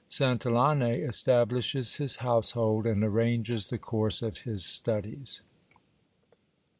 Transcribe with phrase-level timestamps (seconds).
[0.09, 5.43] Santillane establishes his household, and arranges the course of his studies.